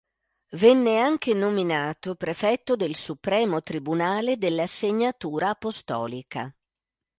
[0.53, 6.51] Venne anche nominato prefetto del Supremo Tribunale della Segnatura Apostolica.